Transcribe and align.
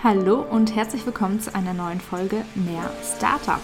Hallo 0.00 0.42
und 0.42 0.76
herzlich 0.76 1.04
willkommen 1.04 1.40
zu 1.40 1.52
einer 1.56 1.74
neuen 1.74 2.00
Folge 2.00 2.44
Mehr 2.54 2.88
Startup. 3.02 3.60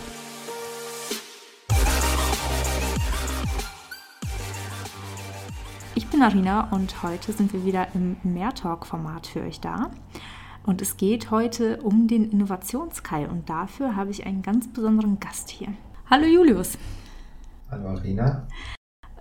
Ich 5.95 6.09
bin 6.09 6.23
Arina 6.23 6.73
und 6.73 7.05
heute 7.05 7.33
sind 7.33 7.53
wir 7.53 7.65
wieder 7.65 7.87
im 7.95 8.17
Mehrtalk-Format 8.25 9.29
für 9.29 9.43
euch 9.43 9.61
da. 9.61 9.93
Und 10.67 10.83
es 10.83 10.97
geht 10.97 11.31
heute 11.31 11.81
um 11.83 12.09
den 12.09 12.33
Innovationskai 12.33 13.29
und 13.29 13.49
dafür 13.49 13.95
habe 13.95 14.11
ich 14.11 14.27
einen 14.27 14.43
ganz 14.43 14.73
besonderen 14.73 15.21
Gast 15.21 15.51
hier. 15.51 15.69
Hallo 16.11 16.27
Julius. 16.27 16.77
Hallo 17.71 17.91
Arina. 17.91 18.49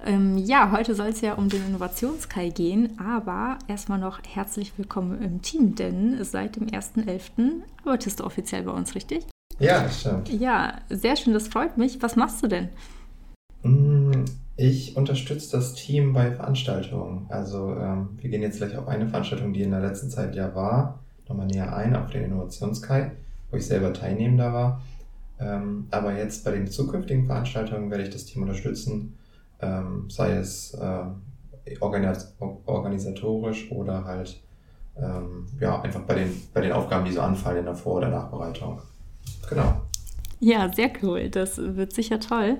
Ähm, 0.06 0.38
ja, 0.38 0.72
heute 0.72 0.96
soll 0.96 1.08
es 1.08 1.22
ja 1.22 1.36
um 1.36 1.48
den 1.48 1.66
Innovationskai 1.66 2.50
gehen, 2.50 3.00
aber 3.00 3.58
erstmal 3.70 4.00
noch 4.00 4.20
herzlich 4.28 4.78
willkommen 4.78 5.22
im 5.22 5.42
Team, 5.42 5.76
denn 5.76 6.22
seit 6.24 6.58
dem 6.58 6.68
1.11. 6.68 7.62
arbeitest 7.86 8.20
du 8.20 8.26
offiziell 8.26 8.64
bei 8.64 8.72
uns, 8.72 8.96
richtig? 8.96 9.26
Ja, 9.60 9.90
stimmt. 9.90 10.30
Ja, 10.30 10.82
sehr 10.90 11.16
schön, 11.16 11.34
das 11.34 11.48
freut 11.48 11.78
mich. 11.78 12.02
Was 12.02 12.18
machst 12.18 12.44
du 12.44 12.48
denn? 12.48 12.70
Mm, 13.62 14.26
ich 14.58 14.98
unterstütze 14.98 15.56
das 15.56 15.74
Team 15.74 16.12
bei 16.12 16.32
Veranstaltungen. 16.32 17.26
Also 17.30 17.74
ähm, 17.74 18.10
wir 18.18 18.30
gehen 18.30 18.42
jetzt 18.42 18.58
gleich 18.58 18.76
auf 18.76 18.90
eine 18.90 19.08
Veranstaltung, 19.08 19.54
die 19.54 19.62
in 19.62 19.72
der 19.72 19.80
letzten 19.80 20.10
Zeit 20.10 20.36
ja 20.36 20.54
war, 20.54 21.00
nochmal 21.30 21.48
näher 21.48 21.74
ein, 21.74 21.96
auf 21.96 22.10
den 22.10 22.26
Innovationskai, 22.26 23.12
wo 23.52 23.58
ich 23.58 23.66
selber 23.66 23.94
teilnehmender 23.94 24.52
war. 24.52 24.82
Ähm, 25.40 25.88
aber 25.92 26.18
jetzt 26.18 26.44
bei 26.44 26.52
den 26.52 26.68
zukünftigen 26.68 27.26
Veranstaltungen 27.26 27.90
werde 27.90 28.04
ich 28.04 28.10
das 28.10 28.26
Team 28.26 28.42
unterstützen, 28.42 29.18
ähm, 29.64 30.10
sei 30.10 30.34
es 30.34 30.74
äh, 30.74 31.76
organis 31.80 32.36
organisatorisch 32.66 33.72
oder 33.72 34.04
halt 34.04 34.42
ähm, 34.98 35.48
ja, 35.60 35.82
einfach 35.82 36.02
bei 36.02 36.16
den, 36.16 36.42
bei 36.54 36.62
den 36.62 36.72
Aufgaben, 36.72 37.06
die 37.06 37.12
so 37.12 37.22
anfallen 37.22 37.60
in 37.60 37.66
der 37.66 37.76
Vor- 37.76 37.96
oder 37.96 38.10
Nachbereitung. 38.10 38.82
Genau. 39.50 39.82
Ja, 40.40 40.72
sehr 40.72 40.92
cool. 41.02 41.30
Das 41.30 41.58
wird 41.58 41.94
sicher 41.94 42.20
toll. 42.20 42.58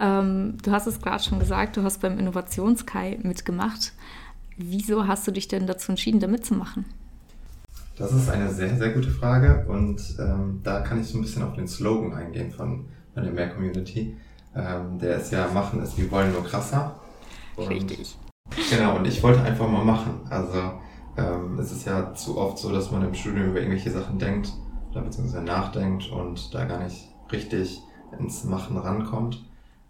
Ähm, 0.00 0.58
du 0.62 0.72
hast 0.72 0.86
es 0.86 1.00
gerade 1.00 1.22
schon 1.22 1.38
gesagt, 1.38 1.76
du 1.76 1.82
hast 1.82 2.00
beim 2.00 2.18
Innovationskai 2.18 3.20
mitgemacht. 3.22 3.92
Wieso 4.56 5.06
hast 5.06 5.26
du 5.26 5.30
dich 5.30 5.48
denn 5.48 5.66
dazu 5.66 5.92
entschieden, 5.92 6.20
da 6.20 6.26
mitzumachen? 6.26 6.84
Das 7.96 8.12
ist 8.12 8.28
eine 8.30 8.50
sehr, 8.50 8.76
sehr 8.76 8.90
gute 8.90 9.10
Frage 9.10 9.66
und 9.68 10.16
ähm, 10.18 10.60
da 10.62 10.80
kann 10.80 11.00
ich 11.00 11.06
so 11.06 11.18
ein 11.18 11.22
bisschen 11.22 11.42
auf 11.42 11.54
den 11.54 11.68
Slogan 11.68 12.14
eingehen 12.14 12.50
von, 12.50 12.86
von 13.12 13.22
der 13.22 13.32
Mehr 13.32 13.50
Community. 13.50 14.16
Ähm, 14.54 14.98
der 14.98 15.16
ist 15.16 15.32
ja, 15.32 15.48
machen 15.48 15.82
ist, 15.82 15.96
wir 15.96 16.10
wollen 16.10 16.32
nur 16.32 16.44
krasser. 16.44 17.00
Und, 17.56 17.68
Richtig. 17.68 18.16
Genau, 18.70 18.96
und 18.96 19.06
ich 19.06 19.22
wollte 19.22 19.42
einfach 19.42 19.68
mal 19.68 19.84
machen. 19.84 20.20
Also 20.28 20.72
ähm, 21.16 21.58
es 21.58 21.72
ist 21.72 21.86
ja 21.86 22.14
zu 22.14 22.38
oft 22.38 22.58
so, 22.58 22.72
dass 22.72 22.90
man 22.90 23.04
im 23.04 23.14
Studium 23.14 23.50
über 23.50 23.60
irgendwelche 23.60 23.90
Sachen 23.90 24.18
denkt 24.18 24.52
oder 24.90 25.02
beziehungsweise 25.02 25.42
nachdenkt 25.42 26.10
und 26.10 26.52
da 26.54 26.64
gar 26.64 26.82
nicht 26.82 27.08
richtig 27.30 27.80
ins 28.18 28.44
Machen 28.44 28.76
rankommt. 28.76 29.44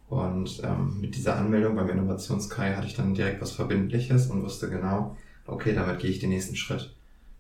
Und 0.09 0.61
ähm, 0.65 1.01
mit 1.01 1.15
dieser 1.15 1.37
Anmeldung 1.37 1.77
beim 1.77 1.89
Innovationskai 1.89 2.75
hatte 2.75 2.87
ich 2.87 2.97
dann 2.97 3.15
direkt 3.15 3.41
was 3.41 3.53
Verbindliches 3.53 4.27
und 4.27 4.43
wusste 4.43 4.69
genau, 4.69 5.17
okay, 5.47 5.73
damit 5.73 6.01
gehe 6.01 6.11
ich 6.11 6.19
den 6.19 6.31
nächsten 6.31 6.57
Schritt. 6.57 6.95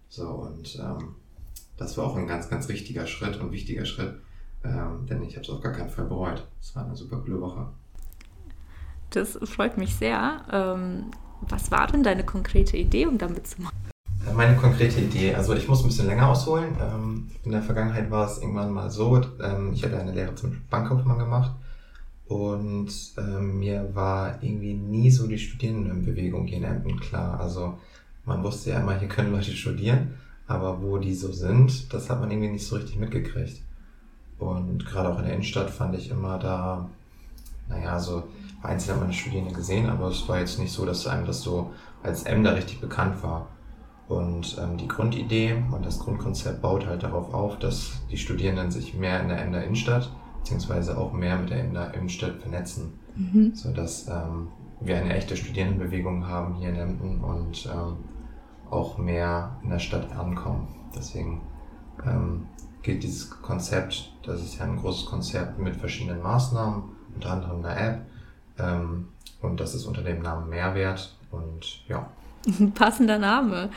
So, 0.08 0.28
und 0.28 0.78
ähm, 0.80 1.16
das 1.76 1.98
war 1.98 2.04
auch 2.04 2.16
ein 2.16 2.28
ganz, 2.28 2.48
ganz 2.48 2.68
richtiger 2.68 3.06
Schritt 3.06 3.41
und 3.41 3.52
wichtiger 3.52 3.84
Schritt, 3.84 4.20
ähm, 4.64 5.06
denn 5.08 5.22
ich 5.22 5.34
habe 5.34 5.44
es 5.44 5.50
auf 5.50 5.61
gar 5.61 5.72
keinen 5.72 5.91
Fall 5.91 6.06
bereut. 6.06 6.47
Es 6.61 6.75
war 6.77 6.84
eine 6.84 6.97
super 6.97 7.19
coole 7.19 7.41
Woche. 7.41 7.66
Das 9.11 9.39
freut 9.44 9.77
mich 9.77 9.97
sehr. 9.97 10.42
Ähm, 10.53 11.11
was 11.41 11.70
war 11.70 11.86
denn 11.86 12.03
deine 12.03 12.25
konkrete 12.25 12.77
Idee, 12.77 13.06
um 13.06 13.19
damit 13.19 13.47
zu 13.47 13.62
machen? 13.62 13.77
Äh, 14.28 14.33
meine 14.33 14.56
konkrete 14.56 15.00
Idee, 15.00 15.34
also 15.34 15.55
ich 15.55 15.66
muss 15.69 15.83
ein 15.83 15.88
bisschen 15.88 16.06
länger 16.06 16.28
ausholen. 16.28 16.77
Ähm, 16.81 17.31
in 17.44 17.53
der 17.53 17.62
Vergangenheit 17.62 18.11
war 18.11 18.27
es 18.27 18.38
irgendwann 18.38 18.72
mal 18.72 18.91
so, 18.91 19.20
ähm, 19.42 19.72
ich 19.72 19.83
hatte 19.84 19.98
eine 19.98 20.12
Lehre 20.12 20.34
zum 20.34 20.62
Bankkaufmann 20.69 21.19
gemacht 21.19 21.53
und 22.27 22.91
ähm, 23.19 23.59
mir 23.59 23.94
war 23.94 24.42
irgendwie 24.42 24.75
nie 24.75 25.10
so 25.10 25.27
die 25.27 25.38
Studierendenbewegung 25.38 26.47
hier 26.47 26.59
in 26.59 26.65
Emden 26.65 27.00
klar. 27.00 27.41
Also 27.41 27.78
man 28.25 28.42
wusste 28.44 28.71
ja 28.71 28.81
immer, 28.81 28.98
hier 28.98 29.09
können 29.09 29.32
Leute 29.32 29.53
studieren, 29.53 30.15
aber 30.47 30.82
wo 30.82 30.98
die 30.98 31.15
so 31.15 31.32
sind, 31.32 31.92
das 31.92 32.10
hat 32.10 32.21
man 32.21 32.31
irgendwie 32.31 32.50
nicht 32.50 32.66
so 32.66 32.77
richtig 32.77 32.98
mitgekriegt. 32.98 33.62
Und 34.41 34.84
gerade 34.87 35.12
auch 35.12 35.19
in 35.19 35.25
der 35.25 35.34
Innenstadt 35.34 35.71
fand 35.71 35.95
ich 35.95 36.11
immer 36.11 36.39
da, 36.39 36.89
naja, 37.69 38.01
so 38.01 38.25
einzeln 38.62 38.97
hat 38.97 39.05
man 39.05 39.12
Studierende 39.12 39.55
gesehen, 39.55 39.89
aber 39.89 40.09
es 40.09 40.28
war 40.28 40.41
jetzt 40.41 40.59
nicht 40.59 40.73
so, 40.73 40.84
dass 40.84 41.06
einem 41.06 41.27
das 41.27 41.43
so 41.43 41.71
als 42.03 42.25
Emder 42.25 42.56
richtig 42.56 42.81
bekannt 42.81 43.23
war. 43.23 43.49
Und 44.09 44.59
ähm, 44.61 44.77
die 44.77 44.89
Grundidee 44.89 45.62
und 45.71 45.87
das 45.87 46.01
Grundkonzept 46.01 46.62
baut 46.62 46.87
halt 46.87 47.05
darauf 47.05 47.33
auf, 47.33 47.59
dass 47.59 47.93
die 48.11 48.17
Studierenden 48.17 48.71
sich 48.71 48.95
mehr 48.95 49.21
in 49.21 49.28
der 49.28 49.41
Emder 49.41 49.62
Innenstadt 49.62 50.11
beziehungsweise 50.41 50.99
auch 50.99 51.12
mehr 51.12 51.39
mit 51.39 51.51
der 51.51 51.61
Emder 51.61 51.95
Innenstadt 51.95 52.37
vernetzen, 52.41 52.99
mhm. 53.15 53.55
sodass 53.55 54.09
ähm, 54.09 54.49
wir 54.81 54.97
eine 54.97 55.15
echte 55.15 55.37
Studierendenbewegung 55.37 56.27
haben 56.27 56.55
hier 56.55 56.71
in 56.71 56.77
Emden 56.77 57.21
und 57.21 57.69
ähm, 57.72 57.99
auch 58.71 58.99
mehr 58.99 59.59
in 59.62 59.71
der 59.71 59.78
Stadt 59.78 60.11
ankommen. 60.17 60.69
Deswegen 60.97 61.43
ähm, 62.05 62.47
gilt 62.82 63.02
dieses 63.02 63.30
Konzept, 63.42 64.12
das 64.24 64.41
ist 64.41 64.58
ja 64.58 64.64
ein 64.64 64.76
großes 64.76 65.06
Konzept 65.06 65.58
mit 65.58 65.76
verschiedenen 65.76 66.22
Maßnahmen, 66.22 66.82
unter 67.14 67.30
anderem 67.30 67.64
einer 67.64 67.80
App. 67.80 68.00
Ähm, 68.58 69.08
und 69.42 69.60
das 69.60 69.74
ist 69.74 69.86
unter 69.86 70.02
dem 70.02 70.22
Namen 70.22 70.48
Mehrwert 70.48 71.16
und 71.30 71.86
ja. 71.88 72.10
Passender 72.74 73.18
Name. 73.18 73.70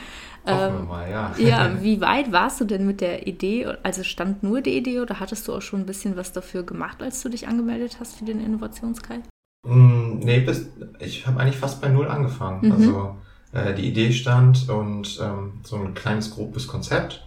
Hoffen 0.46 0.80
ähm, 0.80 0.88
mal, 0.88 1.10
ja. 1.10 1.32
ja, 1.38 1.70
wie 1.82 2.00
weit 2.00 2.32
warst 2.32 2.60
du 2.60 2.64
denn 2.64 2.86
mit 2.86 3.00
der 3.00 3.26
Idee? 3.26 3.66
Also 3.82 4.02
stand 4.04 4.42
nur 4.42 4.60
die 4.60 4.76
Idee 4.76 5.00
oder 5.00 5.20
hattest 5.20 5.48
du 5.48 5.54
auch 5.54 5.62
schon 5.62 5.80
ein 5.80 5.86
bisschen 5.86 6.16
was 6.16 6.32
dafür 6.32 6.62
gemacht, 6.64 7.02
als 7.02 7.22
du 7.22 7.28
dich 7.28 7.48
angemeldet 7.48 7.98
hast 8.00 8.16
für 8.16 8.24
den 8.24 8.44
Innovationskreis? 8.44 9.22
Mm, 9.66 10.18
nee, 10.18 10.40
bis, 10.40 10.68
ich 10.98 11.26
habe 11.26 11.40
eigentlich 11.40 11.56
fast 11.56 11.80
bei 11.80 11.88
Null 11.88 12.08
angefangen. 12.08 12.66
Mhm. 12.66 12.72
Also 12.72 13.16
äh, 13.52 13.74
die 13.74 13.88
Idee 13.88 14.12
stand 14.12 14.68
und 14.68 15.18
ähm, 15.22 15.60
so 15.62 15.76
ein 15.76 15.94
kleines 15.94 16.30
grobes 16.30 16.66
Konzept. 16.66 17.24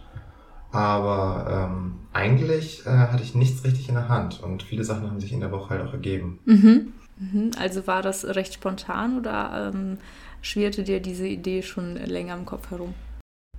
Aber 0.77 1.47
ähm, 1.49 1.95
eigentlich 2.13 2.85
äh, 2.85 2.89
hatte 2.89 3.23
ich 3.23 3.33
nichts 3.33 3.63
richtig 3.63 3.89
in 3.89 3.95
der 3.95 4.09
Hand 4.09 4.43
und 4.43 4.61
viele 4.61 4.83
Sachen 4.83 5.09
haben 5.09 5.19
sich 5.19 5.33
in 5.33 5.39
der 5.39 5.51
Woche 5.51 5.71
halt 5.71 5.81
auch 5.81 5.93
ergeben. 5.93 6.37
Mhm. 6.45 6.93
Mhm. 7.17 7.51
Also 7.57 7.87
war 7.87 8.03
das 8.03 8.23
recht 8.25 8.53
spontan 8.53 9.17
oder 9.17 9.71
ähm, 9.73 9.97
schwirrte 10.41 10.83
dir 10.83 10.99
diese 10.99 11.27
Idee 11.27 11.63
schon 11.63 11.95
länger 11.95 12.35
im 12.35 12.45
Kopf 12.45 12.69
herum? 12.69 12.93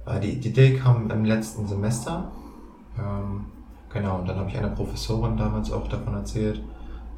Äh, 0.07 0.21
die, 0.21 0.39
die, 0.39 0.51
Idee 0.51 0.77
kam 0.77 1.11
im 1.11 1.25
letzten 1.25 1.67
Semester. 1.67 2.31
Ähm, 2.97 3.47
genau, 3.93 4.21
und 4.21 4.29
dann 4.29 4.37
habe 4.37 4.51
ich 4.51 4.57
einer 4.57 4.69
Professorin 4.69 5.37
damals 5.37 5.73
auch 5.73 5.89
davon 5.89 6.15
erzählt. 6.15 6.63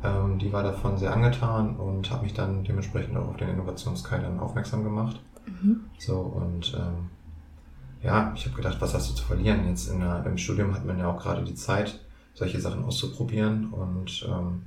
Ähm, 0.02 0.38
die 0.38 0.50
war 0.50 0.62
davon 0.62 0.96
sehr 0.96 1.12
angetan 1.12 1.76
und 1.76 2.10
hat 2.10 2.22
mich 2.22 2.32
dann 2.32 2.64
dementsprechend 2.64 3.18
auch 3.18 3.28
auf 3.28 3.36
den 3.36 3.50
Innovationskite 3.50 4.22
dann 4.22 4.40
aufmerksam 4.40 4.82
gemacht. 4.82 5.20
Mhm. 5.44 5.80
So, 5.98 6.20
und 6.20 6.72
ähm, 6.74 7.10
ja, 8.02 8.32
ich 8.34 8.46
habe 8.46 8.56
gedacht, 8.56 8.76
was 8.80 8.94
hast 8.94 9.10
du 9.10 9.14
zu 9.14 9.24
verlieren? 9.24 9.68
Jetzt 9.68 9.88
in 9.88 10.00
der, 10.00 10.24
im 10.24 10.38
Studium 10.38 10.74
hat 10.74 10.86
man 10.86 10.98
ja 10.98 11.10
auch 11.10 11.20
gerade 11.20 11.44
die 11.44 11.54
Zeit, 11.54 12.00
solche 12.34 12.60
Sachen 12.60 12.84
auszuprobieren. 12.84 13.72
Und 13.72 14.26
ähm, 14.28 14.62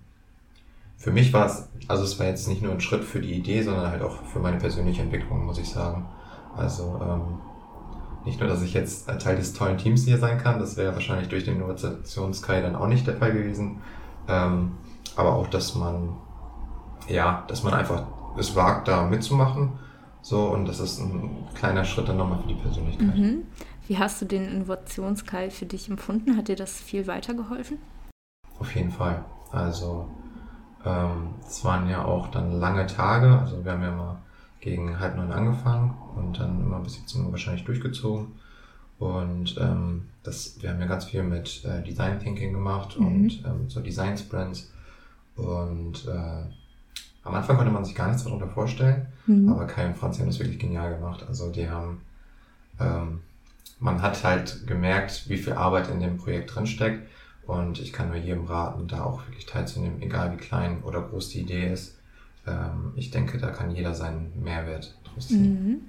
für 0.97 1.11
mich 1.11 1.33
war 1.33 1.47
es, 1.47 1.67
also 1.87 2.03
es 2.03 2.19
war 2.19 2.27
jetzt 2.27 2.47
nicht 2.47 2.61
nur 2.61 2.73
ein 2.73 2.81
Schritt 2.81 3.03
für 3.03 3.19
die 3.19 3.33
Idee, 3.33 3.63
sondern 3.63 3.89
halt 3.89 4.01
auch 4.03 4.23
für 4.23 4.39
meine 4.39 4.57
persönliche 4.57 5.01
Entwicklung, 5.01 5.45
muss 5.45 5.57
ich 5.57 5.69
sagen. 5.69 6.05
Also 6.55 7.01
ähm, 7.03 7.39
nicht 8.25 8.39
nur, 8.39 8.47
dass 8.47 8.61
ich 8.61 8.73
jetzt 8.73 9.07
Teil 9.19 9.35
des 9.35 9.53
tollen 9.53 9.77
Teams 9.77 10.05
hier 10.05 10.17
sein 10.17 10.37
kann, 10.37 10.59
das 10.59 10.77
wäre 10.77 10.93
wahrscheinlich 10.93 11.27
durch 11.27 11.43
den 11.43 11.55
Innovationssky 11.55 12.61
dann 12.61 12.75
auch 12.75 12.87
nicht 12.87 13.07
der 13.07 13.17
Fall 13.17 13.33
gewesen. 13.33 13.81
Ähm, 14.27 14.73
aber 15.15 15.33
auch, 15.33 15.47
dass 15.47 15.75
man, 15.75 16.15
ja, 17.09 17.43
dass 17.47 17.63
man 17.63 17.73
einfach 17.73 18.03
es 18.37 18.55
wagt, 18.55 18.87
da 18.87 19.05
mitzumachen 19.05 19.73
so, 20.23 20.45
und 20.45 20.65
das 20.65 20.79
ist 20.79 20.99
ein 20.99 21.47
kleiner 21.53 21.83
Schritt 21.83 22.07
dann 22.07 22.15
nochmal 22.15 22.41
für 22.41 22.47
die 22.47 22.55
Persönlichkeit. 22.55 23.15
Mhm. 23.15 23.43
Wie 23.87 23.97
hast 23.97 24.21
du 24.21 24.25
den 24.25 24.49
Innovationskeil 24.49 25.51
für 25.51 25.65
dich 25.65 25.89
empfunden? 25.89 26.37
Hat 26.37 26.47
dir 26.47 26.55
das 26.55 26.79
viel 26.79 27.07
weitergeholfen? 27.07 27.77
Auf 28.57 28.73
jeden 28.73 28.91
Fall. 28.91 29.25
Also, 29.51 30.09
ähm, 30.85 31.35
es 31.45 31.65
waren 31.65 31.89
ja 31.89 32.05
auch 32.05 32.27
dann 32.27 32.53
lange 32.53 32.87
Tage. 32.87 33.37
Also, 33.37 33.65
wir 33.65 33.73
haben 33.73 33.83
ja 33.83 33.91
mal 33.91 34.21
gegen 34.61 34.97
halb 34.97 35.17
neun 35.17 35.33
angefangen 35.33 35.93
und 36.15 36.39
dann 36.39 36.61
immer 36.61 36.79
bis 36.79 36.93
17 36.93 37.25
Uhr 37.25 37.31
wahrscheinlich 37.31 37.65
durchgezogen. 37.65 38.27
Und 38.99 39.57
ähm, 39.59 40.07
das, 40.23 40.55
wir 40.61 40.69
haben 40.69 40.79
ja 40.79 40.85
ganz 40.85 41.03
viel 41.03 41.23
mit 41.23 41.65
äh, 41.65 41.83
Design 41.83 42.21
Thinking 42.21 42.53
gemacht 42.53 42.97
mhm. 42.97 43.05
und 43.05 43.43
ähm, 43.45 43.69
so 43.69 43.81
Design 43.81 44.17
Sprints. 44.17 44.71
Und 45.35 46.07
äh, 46.07 46.45
am 47.23 47.35
Anfang 47.35 47.57
konnte 47.57 47.71
man 47.71 47.85
sich 47.85 47.95
gar 47.95 48.07
nichts 48.07 48.23
darunter 48.23 48.47
vorstellen, 48.47 49.07
mhm. 49.27 49.49
aber 49.49 49.65
Kai 49.65 49.87
und 49.87 49.97
Franz 49.97 50.19
haben 50.19 50.27
das 50.27 50.39
wirklich 50.39 50.59
genial 50.59 50.95
gemacht. 50.95 51.25
Also 51.27 51.51
die 51.51 51.69
haben, 51.69 52.01
ähm, 52.79 53.21
man 53.79 54.01
hat 54.01 54.23
halt 54.23 54.67
gemerkt, 54.67 55.29
wie 55.29 55.37
viel 55.37 55.53
Arbeit 55.53 55.89
in 55.89 55.99
dem 55.99 56.17
Projekt 56.17 56.53
drinsteckt 56.53 57.07
und 57.45 57.79
ich 57.79 57.93
kann 57.93 58.09
nur 58.09 58.17
jedem 58.17 58.45
raten, 58.45 58.87
da 58.87 59.03
auch 59.03 59.25
wirklich 59.27 59.45
teilzunehmen, 59.45 60.01
egal 60.01 60.33
wie 60.33 60.37
klein 60.37 60.83
oder 60.83 61.01
groß 61.01 61.29
die 61.29 61.41
Idee 61.41 61.71
ist. 61.71 61.97
Ähm, 62.45 62.91
ich 62.95 63.11
denke, 63.11 63.37
da 63.37 63.51
kann 63.51 63.71
jeder 63.71 63.93
seinen 63.93 64.31
Mehrwert 64.43 64.95
draus 65.03 65.29
ziehen. 65.29 65.67
Mhm. 65.67 65.81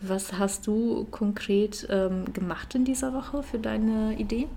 Was 0.00 0.32
hast 0.32 0.66
du 0.66 1.06
konkret 1.10 1.86
ähm, 1.90 2.32
gemacht 2.32 2.74
in 2.74 2.84
dieser 2.84 3.12
Woche 3.14 3.42
für 3.42 3.58
deine 3.58 4.16
Idee? 4.18 4.48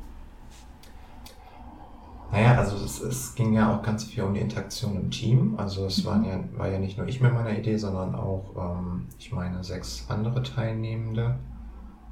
Naja, 2.31 2.57
also 2.57 2.83
es, 2.83 3.01
es, 3.01 3.35
ging 3.35 3.53
ja 3.53 3.73
auch 3.73 3.81
ganz 3.81 4.03
viel 4.03 4.23
um 4.23 4.33
die 4.33 4.41
Interaktion 4.41 4.95
im 4.95 5.11
Team. 5.11 5.55
Also 5.57 5.85
es 5.85 6.03
waren 6.05 6.25
ja, 6.25 6.39
war 6.57 6.67
ja 6.67 6.79
nicht 6.79 6.97
nur 6.97 7.07
ich 7.07 7.21
mit 7.21 7.33
meiner 7.33 7.57
Idee, 7.57 7.77
sondern 7.77 8.15
auch, 8.15 8.51
ähm, 8.57 9.07
ich 9.19 9.31
meine, 9.31 9.63
sechs 9.63 10.05
andere 10.09 10.43
Teilnehmende. 10.43 11.37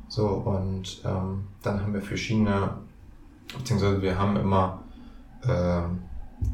So, 0.07 0.27
und 0.27 1.01
ähm, 1.05 1.47
dann 1.61 1.81
haben 1.81 1.93
wir 1.93 2.01
verschiedene, 2.01 2.77
beziehungsweise 3.57 4.01
wir 4.01 4.17
haben 4.17 4.37
immer, 4.37 4.83
äh, 5.43 5.81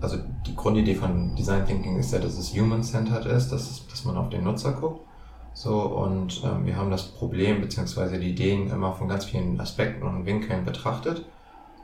also 0.02 0.18
die 0.48 0.56
Grundidee 0.56 0.96
von 0.96 1.36
Design 1.36 1.66
Thinking 1.66 1.98
ist 1.98 2.14
ja, 2.14 2.20
dass 2.20 2.38
es 2.38 2.56
human-centered 2.56 3.26
ist, 3.26 3.50
dass, 3.50 3.70
es, 3.70 3.88
dass 3.88 4.06
man 4.06 4.18
auf 4.18 4.30
den 4.30 4.46
Nutzer 4.46 4.72
guckt. 4.72 5.06
So, 5.54 5.82
und 5.82 6.42
ähm, 6.46 6.66
wir 6.66 6.78
haben 6.78 6.90
das 6.90 7.04
Problem, 7.04 7.60
beziehungsweise 7.60 8.18
die 8.18 8.30
Ideen 8.30 8.70
immer 8.70 8.94
von 8.94 9.10
ganz 9.10 9.26
vielen 9.26 9.60
Aspekten 9.60 10.08
und 10.08 10.26
Winkeln 10.26 10.64
betrachtet 10.64 11.26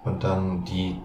und 0.06 0.24
dann 0.24 0.64
die 0.64 0.96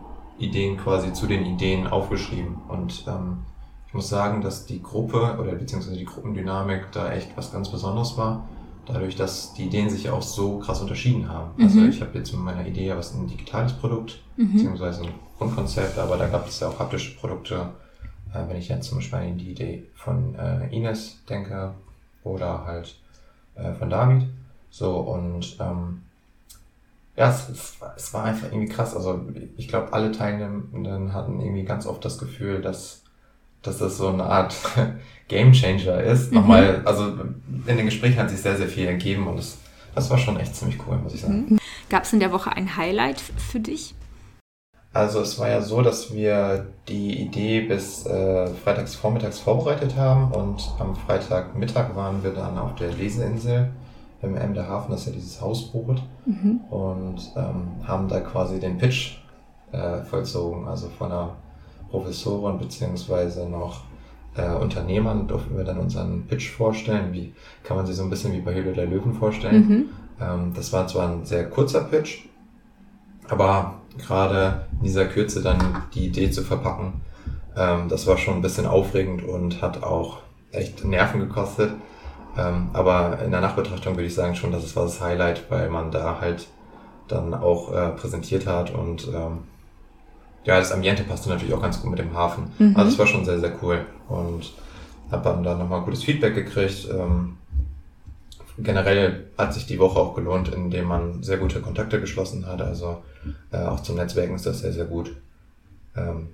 Ideen 0.40 0.76
quasi 0.76 1.12
zu 1.12 1.26
den 1.26 1.44
Ideen 1.44 1.86
aufgeschrieben. 1.86 2.56
Und 2.68 3.04
ähm, 3.06 3.38
ich 3.86 3.94
muss 3.94 4.08
sagen, 4.08 4.40
dass 4.40 4.66
die 4.66 4.82
Gruppe 4.82 5.36
oder 5.40 5.52
beziehungsweise 5.52 5.98
die 5.98 6.04
Gruppendynamik 6.04 6.92
da 6.92 7.12
echt 7.12 7.36
was 7.36 7.52
ganz 7.52 7.70
Besonderes 7.70 8.16
war. 8.16 8.48
Dadurch, 8.86 9.14
dass 9.14 9.54
die 9.54 9.66
Ideen 9.66 9.90
sich 9.90 10.10
auch 10.10 10.22
so 10.22 10.58
krass 10.58 10.80
unterschieden 10.80 11.28
haben. 11.28 11.50
Mhm. 11.56 11.64
Also 11.64 11.84
ich 11.84 12.00
habe 12.00 12.18
jetzt 12.18 12.32
mit 12.32 12.42
meiner 12.42 12.66
Idee 12.66 12.86
ja 12.86 12.96
was 12.96 13.14
ein 13.14 13.26
digitales 13.26 13.72
Produkt, 13.72 14.20
mhm. 14.36 14.52
beziehungsweise 14.52 15.02
ein 15.02 15.14
Grundkonzept, 15.38 15.98
aber 15.98 16.16
da 16.16 16.26
gab 16.28 16.48
es 16.48 16.60
ja 16.60 16.68
auch 16.68 16.78
haptische 16.78 17.16
Produkte. 17.16 17.70
Äh, 18.32 18.48
wenn 18.48 18.56
ich 18.56 18.68
jetzt 18.68 18.88
zum 18.88 18.98
Beispiel 18.98 19.18
an 19.18 19.38
die 19.38 19.50
Idee 19.50 19.86
von 19.94 20.34
äh, 20.34 20.74
Ines 20.74 21.22
denke 21.28 21.74
oder 22.24 22.64
halt 22.64 22.96
äh, 23.54 23.72
von 23.74 23.90
David. 23.90 24.26
So 24.70 24.98
und 24.98 25.56
ähm, 25.60 26.02
ja, 27.20 27.28
es, 27.28 27.50
es, 27.50 27.74
es 27.96 28.14
war 28.14 28.24
einfach 28.24 28.46
irgendwie 28.50 28.72
krass. 28.72 28.96
Also 28.96 29.20
ich 29.58 29.68
glaube, 29.68 29.92
alle 29.92 30.10
Teilnehmenden 30.10 31.12
hatten 31.12 31.38
irgendwie 31.38 31.64
ganz 31.64 31.86
oft 31.86 32.02
das 32.02 32.16
Gefühl, 32.16 32.62
dass, 32.62 33.02
dass 33.60 33.76
das 33.76 33.98
so 33.98 34.08
eine 34.08 34.24
Art 34.24 34.56
Game 35.28 35.52
Changer 35.52 36.02
ist. 36.02 36.30
Mhm. 36.30 36.38
Nochmal, 36.38 36.80
also 36.86 37.08
in 37.66 37.76
den 37.76 37.84
Gesprächen 37.84 38.18
hat 38.18 38.30
sich 38.30 38.40
sehr, 38.40 38.56
sehr 38.56 38.68
viel 38.68 38.86
ergeben 38.86 39.26
und 39.26 39.36
das, 39.36 39.58
das 39.94 40.08
war 40.08 40.16
schon 40.16 40.40
echt 40.40 40.56
ziemlich 40.56 40.78
cool, 40.88 40.96
muss 40.96 41.12
ich 41.12 41.20
sagen. 41.20 41.46
Mhm. 41.50 41.58
Gab 41.90 42.04
es 42.04 42.12
in 42.14 42.20
der 42.20 42.32
Woche 42.32 42.52
ein 42.52 42.78
Highlight 42.78 43.20
für 43.20 43.60
dich? 43.60 43.94
Also 44.94 45.20
es 45.20 45.38
war 45.38 45.50
ja 45.50 45.60
so, 45.60 45.82
dass 45.82 46.14
wir 46.14 46.68
die 46.88 47.20
Idee 47.20 47.60
bis 47.60 48.06
äh, 48.06 48.46
freitags 48.64 48.94
vormittags 48.94 49.38
vorbereitet 49.38 49.94
haben 49.94 50.32
und 50.32 50.62
am 50.78 50.96
Freitagmittag 50.96 51.94
waren 51.94 52.24
wir 52.24 52.32
dann 52.32 52.56
auf 52.56 52.76
der 52.76 52.92
Leseinsel 52.92 53.70
im 54.22 54.36
Emder 54.36 54.68
Hafen, 54.68 54.90
das 54.90 55.00
ist 55.00 55.06
ja 55.06 55.12
dieses 55.12 55.40
Hausboot, 55.40 56.02
mhm. 56.26 56.60
und 56.70 57.32
ähm, 57.36 57.86
haben 57.86 58.08
da 58.08 58.20
quasi 58.20 58.60
den 58.60 58.78
Pitch 58.78 59.18
äh, 59.72 60.02
vollzogen, 60.02 60.68
also 60.68 60.88
von 60.88 61.10
einer 61.10 61.36
Professorin 61.90 62.58
beziehungsweise 62.58 63.48
noch 63.48 63.82
äh, 64.36 64.54
Unternehmern 64.54 65.26
durften 65.26 65.56
wir 65.56 65.64
dann 65.64 65.78
unseren 65.78 66.26
Pitch 66.26 66.50
vorstellen. 66.50 67.12
Wie 67.12 67.32
kann 67.64 67.76
man 67.76 67.86
sich 67.86 67.96
so 67.96 68.02
ein 68.02 68.10
bisschen 68.10 68.32
wie 68.32 68.40
bei 68.40 68.54
Höhle 68.54 68.72
der 68.72 68.86
Löwen 68.86 69.14
vorstellen? 69.14 69.68
Mhm. 69.68 69.88
Ähm, 70.20 70.52
das 70.54 70.72
war 70.72 70.86
zwar 70.86 71.10
ein 71.10 71.24
sehr 71.24 71.48
kurzer 71.48 71.84
Pitch, 71.84 72.26
aber 73.28 73.80
gerade 73.98 74.66
in 74.72 74.84
dieser 74.84 75.06
Kürze 75.06 75.42
dann 75.42 75.58
die 75.94 76.06
Idee 76.06 76.30
zu 76.30 76.42
verpacken, 76.42 77.00
ähm, 77.56 77.88
das 77.88 78.06
war 78.06 78.18
schon 78.18 78.34
ein 78.34 78.42
bisschen 78.42 78.66
aufregend 78.66 79.24
und 79.24 79.62
hat 79.62 79.82
auch 79.82 80.18
echt 80.52 80.84
Nerven 80.84 81.20
gekostet. 81.20 81.72
Ähm, 82.36 82.70
aber 82.72 83.18
in 83.24 83.30
der 83.30 83.40
Nachbetrachtung 83.40 83.96
würde 83.96 84.06
ich 84.06 84.14
sagen 84.14 84.34
schon, 84.34 84.52
dass 84.52 84.64
es 84.64 84.76
war 84.76 84.84
das 84.84 85.00
Highlight, 85.00 85.50
weil 85.50 85.68
man 85.68 85.90
da 85.90 86.20
halt 86.20 86.48
dann 87.08 87.34
auch 87.34 87.72
äh, 87.72 87.90
präsentiert 87.90 88.46
hat 88.46 88.70
und 88.70 89.08
ähm, 89.08 89.38
ja, 90.44 90.58
das 90.58 90.72
Ambiente 90.72 91.02
passte 91.02 91.28
natürlich 91.28 91.52
auch 91.54 91.62
ganz 91.62 91.80
gut 91.80 91.90
mit 91.90 91.98
dem 91.98 92.14
Hafen. 92.14 92.52
Mhm. 92.58 92.76
Also 92.76 92.92
es 92.92 92.98
war 92.98 93.06
schon 93.06 93.24
sehr, 93.24 93.40
sehr 93.40 93.52
cool 93.62 93.84
und 94.08 94.52
habe 95.10 95.24
dann 95.24 95.42
da 95.42 95.54
nochmal 95.54 95.82
gutes 95.82 96.04
Feedback 96.04 96.34
gekriegt. 96.34 96.88
Ähm, 96.90 97.36
generell 98.58 99.26
hat 99.36 99.52
sich 99.52 99.66
die 99.66 99.78
Woche 99.78 99.98
auch 99.98 100.14
gelohnt, 100.14 100.48
indem 100.48 100.86
man 100.86 101.22
sehr 101.22 101.38
gute 101.38 101.60
Kontakte 101.60 102.00
geschlossen 102.00 102.46
hat. 102.46 102.62
Also 102.62 103.02
äh, 103.52 103.58
auch 103.58 103.80
zum 103.80 103.96
Netzwerken 103.96 104.34
ist 104.34 104.46
das 104.46 104.60
sehr, 104.60 104.72
sehr 104.72 104.86
gut. 104.86 105.14
Ähm, 105.96 106.28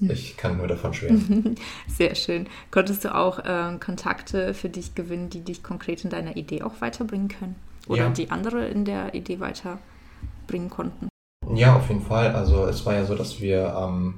ich 0.00 0.36
kann 0.36 0.56
nur 0.56 0.66
davon 0.66 0.94
schwärmen. 0.94 1.56
Sehr 1.86 2.14
schön. 2.14 2.48
Konntest 2.70 3.04
du 3.04 3.14
auch 3.14 3.38
äh, 3.38 3.78
Kontakte 3.78 4.54
für 4.54 4.68
dich 4.68 4.94
gewinnen, 4.94 5.30
die 5.30 5.40
dich 5.40 5.62
konkret 5.62 6.04
in 6.04 6.10
deiner 6.10 6.36
Idee 6.36 6.62
auch 6.62 6.80
weiterbringen 6.80 7.28
können? 7.28 7.56
Oder 7.86 8.04
ja. 8.04 8.10
die 8.10 8.30
andere 8.30 8.66
in 8.66 8.84
der 8.84 9.14
Idee 9.14 9.40
weiterbringen 9.40 10.70
konnten? 10.70 11.08
Ja, 11.54 11.76
auf 11.76 11.88
jeden 11.88 12.02
Fall. 12.02 12.34
Also 12.34 12.66
es 12.66 12.84
war 12.86 12.94
ja 12.94 13.04
so, 13.04 13.14
dass 13.14 13.40
wir 13.40 13.74
ähm, 13.78 14.14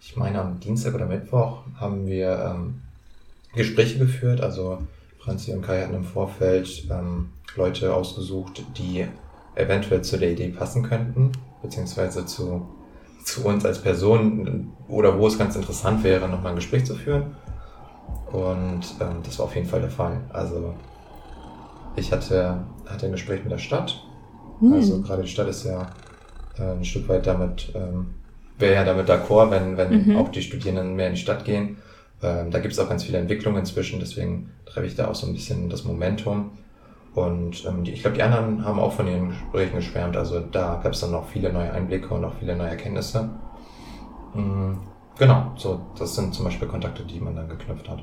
ich 0.00 0.16
meine 0.16 0.40
am 0.40 0.60
Dienstag 0.60 0.94
oder 0.94 1.06
Mittwoch 1.06 1.64
haben 1.78 2.06
wir 2.06 2.54
ähm, 2.54 2.82
Gespräche 3.54 3.98
geführt. 3.98 4.40
Also 4.40 4.78
Franzi 5.18 5.52
und 5.52 5.62
Kai 5.62 5.82
hatten 5.82 5.94
im 5.94 6.04
Vorfeld 6.04 6.86
ähm, 6.90 7.30
Leute 7.56 7.94
ausgesucht, 7.94 8.64
die 8.78 9.06
eventuell 9.54 10.02
zu 10.02 10.16
der 10.16 10.32
Idee 10.32 10.48
passen 10.48 10.82
könnten, 10.82 11.32
beziehungsweise 11.62 12.24
zu 12.24 12.66
zu 13.30 13.44
uns 13.44 13.64
als 13.64 13.80
Person 13.80 14.72
oder 14.88 15.18
wo 15.18 15.26
es 15.26 15.38
ganz 15.38 15.56
interessant 15.56 16.02
wäre, 16.04 16.28
nochmal 16.28 16.52
ein 16.52 16.56
Gespräch 16.56 16.84
zu 16.84 16.94
führen. 16.94 17.36
Und 18.32 18.82
ähm, 19.00 19.22
das 19.24 19.38
war 19.38 19.46
auf 19.46 19.54
jeden 19.54 19.68
Fall 19.68 19.80
der 19.80 19.90
Fall. 19.90 20.20
Also 20.32 20.74
ich 21.96 22.12
hatte, 22.12 22.58
hatte 22.86 23.06
ein 23.06 23.12
Gespräch 23.12 23.42
mit 23.42 23.52
der 23.52 23.58
Stadt. 23.58 24.02
Hm. 24.60 24.72
Also 24.74 25.02
gerade 25.02 25.22
die 25.22 25.28
Stadt 25.28 25.48
ist 25.48 25.64
ja 25.64 25.90
äh, 26.58 26.72
ein 26.72 26.84
Stück 26.84 27.08
weit 27.08 27.26
damit, 27.26 27.72
ähm, 27.74 28.14
wäre 28.58 28.74
ja 28.74 28.84
damit 28.84 29.08
d'accord, 29.08 29.50
wenn, 29.50 29.76
wenn 29.76 30.06
mhm. 30.06 30.16
auch 30.16 30.28
die 30.28 30.42
Studierenden 30.42 30.94
mehr 30.94 31.08
in 31.08 31.14
die 31.14 31.20
Stadt 31.20 31.44
gehen. 31.44 31.78
Ähm, 32.22 32.50
da 32.50 32.58
gibt 32.58 32.72
es 32.72 32.78
auch 32.78 32.88
ganz 32.88 33.04
viele 33.04 33.18
Entwicklungen 33.18 33.58
inzwischen, 33.58 33.98
deswegen 33.98 34.50
treffe 34.66 34.86
ich 34.86 34.94
da 34.94 35.08
auch 35.08 35.14
so 35.14 35.26
ein 35.26 35.32
bisschen 35.32 35.70
das 35.70 35.84
Momentum. 35.84 36.52
Und 37.14 37.64
ähm, 37.64 37.84
die, 37.84 37.92
ich 37.92 38.02
glaube, 38.02 38.16
die 38.16 38.22
anderen 38.22 38.64
haben 38.64 38.78
auch 38.78 38.92
von 38.92 39.06
ihren 39.06 39.30
Gesprächen 39.30 39.76
geschwärmt. 39.76 40.16
Also 40.16 40.40
da 40.40 40.80
gab 40.82 40.92
es 40.92 41.00
dann 41.00 41.10
noch 41.10 41.28
viele 41.28 41.52
neue 41.52 41.72
Einblicke 41.72 42.14
und 42.14 42.24
auch 42.24 42.34
viele 42.38 42.56
neue 42.56 42.70
Erkenntnisse. 42.70 43.30
Mhm. 44.34 44.78
Genau, 45.18 45.52
so 45.56 45.80
das 45.98 46.14
sind 46.14 46.34
zum 46.34 46.44
Beispiel 46.44 46.68
Kontakte, 46.68 47.04
die 47.04 47.20
man 47.20 47.36
dann 47.36 47.48
geknüpft 47.48 47.88
hat. 47.88 48.02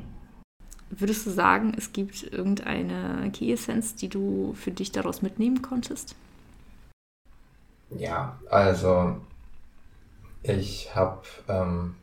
Würdest 0.90 1.26
du 1.26 1.32
sagen, 1.32 1.74
es 1.76 1.92
gibt 1.92 2.24
irgendeine 2.32 3.30
Key 3.32 3.52
Essence, 3.52 3.96
die 3.96 4.08
du 4.08 4.54
für 4.54 4.72
dich 4.72 4.92
daraus 4.92 5.22
mitnehmen 5.22 5.62
konntest? 5.62 6.16
Ja, 7.98 8.38
also 8.50 9.18
ich 10.44 10.96
habe 10.96 11.22
ähm, 11.48 11.96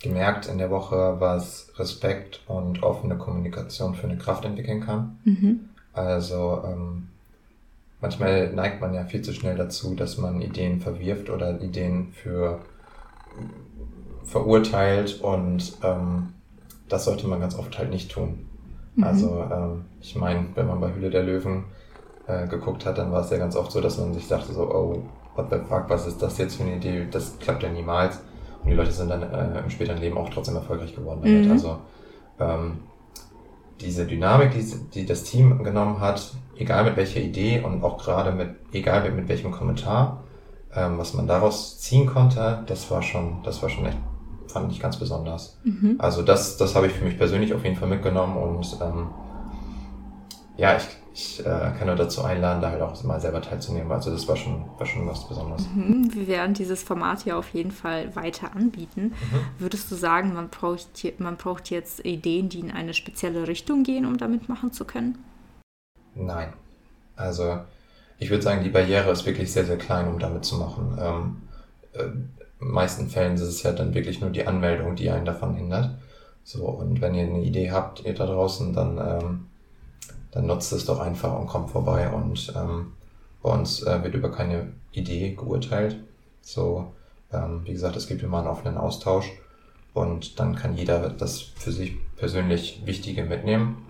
gemerkt 0.00 0.46
in 0.46 0.58
der 0.58 0.70
Woche, 0.70 1.16
was 1.18 1.72
Respekt 1.76 2.42
und 2.46 2.82
offene 2.82 3.16
Kommunikation 3.16 3.94
für 3.94 4.06
eine 4.06 4.18
Kraft 4.18 4.44
entwickeln 4.44 4.80
kann. 4.80 5.18
Mhm. 5.24 5.68
Also 5.94 6.62
ähm, 6.66 7.08
manchmal 8.00 8.52
neigt 8.52 8.80
man 8.80 8.94
ja 8.94 9.04
viel 9.04 9.22
zu 9.22 9.32
schnell 9.32 9.56
dazu, 9.56 9.94
dass 9.94 10.18
man 10.18 10.40
Ideen 10.40 10.80
verwirft 10.80 11.30
oder 11.30 11.60
Ideen 11.60 12.12
für 12.12 12.60
verurteilt 14.24 15.20
und 15.20 15.76
ähm, 15.82 16.34
das 16.88 17.04
sollte 17.04 17.26
man 17.28 17.40
ganz 17.40 17.56
oft 17.58 17.78
halt 17.78 17.90
nicht 17.90 18.10
tun. 18.10 18.46
Mhm. 18.96 19.04
Also 19.04 19.44
ähm, 19.52 19.84
ich 20.00 20.16
meine, 20.16 20.46
wenn 20.54 20.66
man 20.66 20.80
bei 20.80 20.94
Hülle 20.94 21.10
der 21.10 21.22
Löwen 21.22 21.64
äh, 22.26 22.46
geguckt 22.46 22.86
hat, 22.86 22.98
dann 22.98 23.12
war 23.12 23.20
es 23.20 23.30
ja 23.30 23.38
ganz 23.38 23.56
oft 23.56 23.70
so, 23.72 23.80
dass 23.80 23.98
man 23.98 24.14
sich 24.14 24.28
dachte 24.28 24.52
so, 24.52 24.62
oh, 24.62 25.02
what 25.34 25.50
the 25.50 25.58
fuck, 25.68 25.88
was 25.88 26.06
ist 26.06 26.22
das 26.22 26.38
jetzt 26.38 26.56
für 26.56 26.62
eine 26.64 26.76
Idee? 26.76 27.06
Das 27.10 27.38
klappt 27.38 27.62
ja 27.62 27.68
niemals. 27.68 28.20
Und 28.62 28.70
die 28.70 28.76
Leute 28.76 28.92
sind 28.92 29.10
dann 29.10 29.22
äh, 29.22 29.60
im 29.60 29.70
späteren 29.70 29.98
Leben 29.98 30.16
auch 30.16 30.30
trotzdem 30.30 30.56
erfolgreich 30.56 30.94
geworden 30.94 31.20
damit. 31.22 31.46
Mhm. 31.46 31.52
Also 31.52 31.78
ähm, 32.40 32.78
diese 33.80 34.06
Dynamik, 34.06 34.52
die, 34.52 34.64
die 34.94 35.06
das 35.06 35.24
Team 35.24 35.62
genommen 35.64 36.00
hat, 36.00 36.34
egal 36.56 36.84
mit 36.84 36.96
welcher 36.96 37.20
Idee 37.20 37.60
und 37.60 37.82
auch 37.82 37.98
gerade 38.02 38.32
mit, 38.32 38.50
egal 38.72 39.02
mit, 39.02 39.16
mit 39.16 39.28
welchem 39.28 39.50
Kommentar, 39.50 40.24
ähm, 40.74 40.98
was 40.98 41.14
man 41.14 41.26
daraus 41.26 41.78
ziehen 41.80 42.06
konnte, 42.06 42.62
das 42.66 42.90
war 42.90 43.02
schon, 43.02 43.42
das 43.42 43.62
war 43.62 43.68
schon 43.68 43.86
echt, 43.86 43.98
fand 44.48 44.70
ich 44.72 44.80
ganz 44.80 44.96
besonders. 44.98 45.58
Mhm. 45.64 45.96
Also 45.98 46.22
das, 46.22 46.56
das 46.56 46.74
habe 46.74 46.86
ich 46.86 46.92
für 46.92 47.04
mich 47.04 47.18
persönlich 47.18 47.54
auf 47.54 47.64
jeden 47.64 47.76
Fall 47.76 47.88
mitgenommen 47.88 48.36
und 48.36 48.78
ähm, 48.80 49.08
ja, 50.56 50.76
ich, 50.76 50.84
ich 51.12 51.40
äh, 51.40 51.72
kann 51.78 51.86
nur 51.86 51.96
dazu 51.96 52.22
einladen, 52.22 52.60
da 52.60 52.70
halt 52.70 52.82
auch 52.82 53.02
mal 53.04 53.20
selber 53.20 53.42
teilzunehmen. 53.42 53.90
Also 53.90 54.10
das 54.10 54.26
war 54.28 54.36
schon, 54.36 54.64
war 54.78 54.86
schon 54.86 55.06
was 55.06 55.28
Besonderes. 55.28 55.66
Mhm. 55.74 56.12
Wir 56.12 56.28
werden 56.28 56.54
dieses 56.54 56.82
Format 56.82 57.24
ja 57.24 57.38
auf 57.38 57.50
jeden 57.50 57.70
Fall 57.70 58.14
weiter 58.14 58.54
anbieten. 58.54 59.02
Mhm. 59.02 59.40
Würdest 59.58 59.90
du 59.90 59.94
sagen, 59.94 60.32
man 60.32 60.48
braucht, 60.48 60.88
hier, 60.96 61.12
man 61.18 61.36
braucht 61.36 61.70
jetzt 61.70 62.04
Ideen, 62.04 62.48
die 62.48 62.60
in 62.60 62.70
eine 62.70 62.94
spezielle 62.94 63.48
Richtung 63.48 63.82
gehen, 63.82 64.06
um 64.06 64.16
da 64.16 64.28
mitmachen 64.28 64.72
zu 64.72 64.84
können? 64.84 65.18
Nein. 66.14 66.52
Also 67.16 67.58
ich 68.18 68.30
würde 68.30 68.42
sagen, 68.42 68.62
die 68.62 68.70
Barriere 68.70 69.10
ist 69.10 69.26
wirklich 69.26 69.52
sehr, 69.52 69.64
sehr 69.64 69.78
klein, 69.78 70.08
um 70.08 70.18
damit 70.18 70.44
zu 70.44 70.56
machen. 70.56 70.96
Ähm, 71.00 71.36
äh, 71.92 72.10
in 72.60 72.70
meisten 72.70 73.08
Fällen 73.08 73.34
ist 73.34 73.42
es 73.42 73.62
ja 73.62 73.72
dann 73.72 73.94
wirklich 73.94 74.20
nur 74.20 74.30
die 74.30 74.46
Anmeldung, 74.46 74.94
die 74.94 75.10
einen 75.10 75.24
davon 75.24 75.54
hindert. 75.54 75.90
So, 76.44 76.66
und 76.66 77.00
wenn 77.00 77.14
ihr 77.14 77.24
eine 77.24 77.42
Idee 77.42 77.70
habt, 77.70 78.04
ihr 78.04 78.14
da 78.14 78.26
draußen, 78.26 78.72
dann 78.72 78.98
ähm, 78.98 79.46
dann 80.34 80.46
nutzt 80.46 80.72
es 80.72 80.84
doch 80.84 80.98
einfach 80.98 81.38
und 81.38 81.46
kommt 81.46 81.70
vorbei. 81.70 82.08
Und 82.10 82.52
ähm, 82.56 82.92
bei 83.40 83.50
uns 83.50 83.82
äh, 83.84 84.02
wird 84.02 84.14
über 84.14 84.32
keine 84.32 84.72
Idee 84.90 85.34
geurteilt. 85.34 85.96
So, 86.42 86.92
ähm, 87.32 87.60
wie 87.64 87.72
gesagt, 87.72 87.96
es 87.96 88.08
gibt 88.08 88.22
immer 88.22 88.38
einen 88.38 88.48
offenen 88.48 88.76
Austausch 88.76 89.30
und 89.94 90.40
dann 90.40 90.56
kann 90.56 90.76
jeder 90.76 91.08
das 91.08 91.40
für 91.40 91.70
sich 91.70 91.96
persönlich 92.16 92.82
Wichtige 92.84 93.22
mitnehmen. 93.22 93.86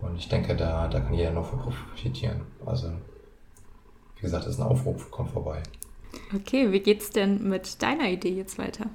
Und 0.00 0.16
ich 0.16 0.28
denke, 0.28 0.56
da, 0.56 0.88
da 0.88 1.00
kann 1.00 1.14
jeder 1.14 1.32
noch 1.32 1.50
von 1.50 1.58
profitieren. 1.60 2.40
Also, 2.64 2.88
wie 4.16 4.22
gesagt, 4.22 4.46
das 4.46 4.54
ist 4.54 4.60
ein 4.60 4.66
Aufruf, 4.66 5.10
kommt 5.10 5.30
vorbei. 5.32 5.62
Okay, 6.34 6.72
wie 6.72 6.80
geht's 6.80 7.10
denn 7.10 7.46
mit 7.48 7.82
deiner 7.82 8.08
Idee 8.08 8.34
jetzt 8.34 8.58
weiter? 8.58 8.86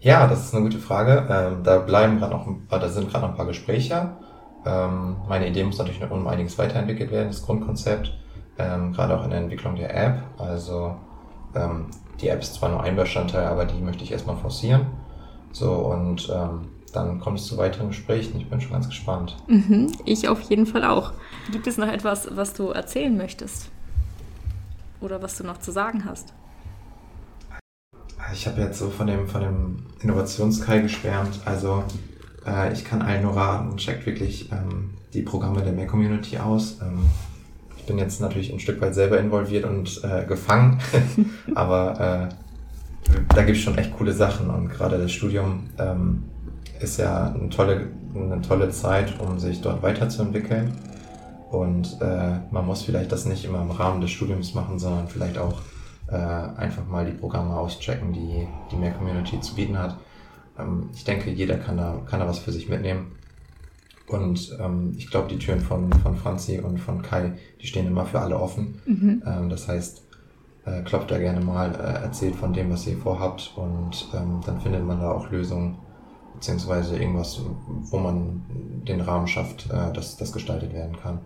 Ja, 0.00 0.26
das 0.26 0.46
ist 0.46 0.54
eine 0.54 0.64
gute 0.64 0.80
Frage. 0.80 1.26
Ähm, 1.30 1.62
da 1.62 1.78
bleiben 1.78 2.18
gerade 2.18 2.34
noch, 2.34 2.46
da 2.68 2.88
sind 2.88 3.10
gerade 3.10 3.24
noch 3.24 3.30
ein 3.32 3.36
paar 3.36 3.46
Gespräche. 3.46 4.16
Ähm, 4.64 5.16
meine 5.28 5.48
Idee 5.48 5.64
muss 5.64 5.78
natürlich 5.78 6.00
noch 6.00 6.10
um 6.10 6.26
einiges 6.26 6.56
weiterentwickelt 6.58 7.10
werden, 7.10 7.28
das 7.28 7.42
Grundkonzept, 7.42 8.12
ähm, 8.58 8.92
gerade 8.92 9.18
auch 9.18 9.24
in 9.24 9.30
der 9.30 9.40
Entwicklung 9.40 9.76
der 9.76 9.94
App. 9.94 10.22
Also 10.38 10.96
ähm, 11.54 11.86
die 12.20 12.28
App 12.28 12.40
ist 12.40 12.54
zwar 12.54 12.68
nur 12.68 12.82
ein 12.82 12.96
Bestandteil, 12.96 13.46
aber 13.46 13.64
die 13.64 13.80
möchte 13.80 14.04
ich 14.04 14.12
erstmal 14.12 14.36
forcieren. 14.36 14.86
So 15.52 15.72
und 15.72 16.30
ähm, 16.32 16.68
dann 16.92 17.20
kommt 17.20 17.38
es 17.38 17.46
zu 17.46 17.56
weiteren 17.56 17.88
Gesprächen. 17.88 18.38
Ich 18.38 18.48
bin 18.48 18.60
schon 18.60 18.72
ganz 18.72 18.86
gespannt. 18.86 19.36
Mhm, 19.48 19.92
ich 20.04 20.28
auf 20.28 20.40
jeden 20.42 20.66
Fall 20.66 20.84
auch. 20.84 21.12
Gibt 21.50 21.66
es 21.66 21.78
noch 21.78 21.88
etwas, 21.88 22.28
was 22.36 22.54
du 22.54 22.68
erzählen 22.68 23.16
möchtest? 23.16 23.70
Oder 25.00 25.22
was 25.22 25.36
du 25.36 25.44
noch 25.44 25.58
zu 25.58 25.72
sagen 25.72 26.04
hast? 26.04 26.32
Ich 28.32 28.46
habe 28.46 28.60
jetzt 28.60 28.78
so 28.78 28.88
von 28.88 29.06
dem, 29.06 29.26
von 29.26 29.40
dem 29.40 29.86
Innovationskai 30.00 30.80
geschwärmt. 30.80 31.40
Also 31.44 31.82
äh, 32.46 32.72
ich 32.72 32.84
kann 32.84 33.02
allen 33.02 33.22
nur 33.22 33.36
raten, 33.36 33.76
checkt 33.76 34.06
wirklich 34.06 34.50
ähm, 34.52 34.90
die 35.14 35.22
Programme 35.22 35.62
der 35.62 35.72
Mehr 35.72 35.86
Community 35.86 36.38
aus. 36.38 36.78
Ähm, 36.80 37.00
ich 37.76 37.84
bin 37.84 37.98
jetzt 37.98 38.20
natürlich 38.20 38.52
ein 38.52 38.60
Stück 38.60 38.80
weit 38.80 38.94
selber 38.94 39.18
involviert 39.18 39.64
und 39.64 40.02
äh, 40.04 40.24
gefangen, 40.24 40.78
aber 41.54 42.30
äh, 42.30 43.14
da 43.34 43.42
gibt 43.42 43.58
es 43.58 43.62
schon 43.62 43.76
echt 43.76 43.96
coole 43.96 44.12
Sachen 44.12 44.50
und 44.50 44.68
gerade 44.68 44.98
das 44.98 45.10
Studium 45.10 45.64
ähm, 45.78 46.22
ist 46.80 46.98
ja 46.98 47.32
eine 47.32 47.48
tolle, 47.48 47.88
eine 48.14 48.40
tolle 48.42 48.70
Zeit, 48.70 49.18
um 49.20 49.38
sich 49.38 49.60
dort 49.60 49.82
weiterzuentwickeln. 49.82 50.72
Und 51.50 52.00
äh, 52.00 52.38
man 52.50 52.66
muss 52.66 52.82
vielleicht 52.82 53.12
das 53.12 53.26
nicht 53.26 53.44
immer 53.44 53.60
im 53.60 53.70
Rahmen 53.70 54.00
des 54.00 54.10
Studiums 54.10 54.54
machen, 54.54 54.78
sondern 54.78 55.08
vielleicht 55.08 55.36
auch 55.36 55.60
äh, 56.08 56.16
einfach 56.16 56.86
mal 56.86 57.04
die 57.04 57.12
Programme 57.12 57.54
auschecken, 57.54 58.12
die 58.12 58.46
die 58.70 58.76
Mehr 58.76 58.92
Community 58.92 59.40
zu 59.40 59.54
bieten 59.54 59.78
hat. 59.78 59.96
Ähm, 60.58 60.90
ich 60.94 61.04
denke, 61.04 61.30
jeder 61.30 61.58
kann 61.58 61.76
da, 61.76 62.02
kann 62.06 62.20
da 62.20 62.26
was 62.26 62.38
für 62.38 62.52
sich 62.52 62.68
mitnehmen. 62.68 63.12
Und 64.08 64.56
ähm, 64.60 64.94
ich 64.96 65.10
glaube, 65.10 65.28
die 65.28 65.38
Türen 65.38 65.60
von, 65.60 65.92
von 65.92 66.16
Franzi 66.16 66.58
und 66.58 66.78
von 66.78 67.02
Kai, 67.02 67.34
die 67.60 67.66
stehen 67.66 67.86
immer 67.86 68.04
für 68.04 68.20
alle 68.20 68.38
offen. 68.38 68.80
Mhm. 68.84 69.22
Ähm, 69.24 69.48
das 69.48 69.68
heißt, 69.68 70.02
äh, 70.64 70.82
klopft 70.82 71.10
da 71.10 71.18
gerne 71.18 71.40
mal, 71.40 71.74
äh, 71.74 72.02
erzählt 72.02 72.36
von 72.36 72.52
dem, 72.52 72.70
was 72.70 72.86
ihr 72.86 72.96
vorhabt 72.96 73.52
und 73.56 74.08
ähm, 74.14 74.40
dann 74.44 74.60
findet 74.60 74.84
man 74.84 75.00
da 75.00 75.10
auch 75.10 75.30
Lösungen, 75.30 75.78
beziehungsweise 76.34 76.98
irgendwas, 76.98 77.40
wo 77.66 77.98
man 77.98 78.42
den 78.86 79.00
Rahmen 79.00 79.26
schafft, 79.26 79.70
äh, 79.70 79.92
dass 79.92 80.16
das 80.16 80.32
gestaltet 80.32 80.72
werden 80.72 80.96
kann. 80.96 81.20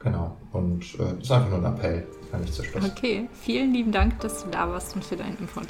Genau. 0.00 0.36
Und 0.52 0.84
äh, 0.94 1.14
das 1.16 1.24
ist 1.24 1.32
einfach 1.32 1.50
nur 1.50 1.58
ein 1.58 1.74
Appell, 1.74 2.06
kann 2.30 2.44
ich 2.44 2.52
zu 2.52 2.62
Schluss. 2.62 2.84
Okay, 2.84 3.28
vielen 3.32 3.72
lieben 3.72 3.90
Dank, 3.90 4.20
dass 4.20 4.44
du 4.44 4.50
da 4.50 4.68
warst 4.68 4.94
und 4.94 5.04
für 5.04 5.16
deinen 5.16 5.36
Input. 5.38 5.68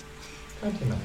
Kein 0.60 0.78
Thema. 0.78 0.96